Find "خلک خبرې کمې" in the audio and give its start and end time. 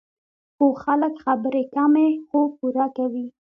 0.83-2.09